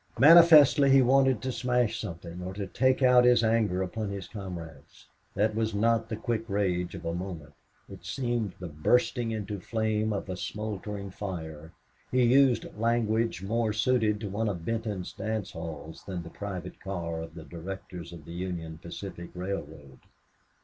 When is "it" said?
7.87-8.03